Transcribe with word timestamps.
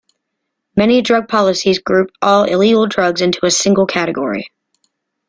Many 0.75 1.03
drug 1.03 1.27
policies 1.27 1.77
group 1.77 2.09
all 2.23 2.45
illegal 2.45 2.87
drugs 2.87 3.21
into 3.21 3.45
a 3.45 3.51
single 3.51 3.85
category. 3.85 4.51